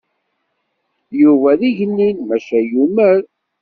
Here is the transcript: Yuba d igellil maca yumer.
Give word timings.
Yuba 1.21 1.49
d 1.59 1.61
igellil 1.69 2.17
maca 2.27 2.59
yumer. 2.69 3.21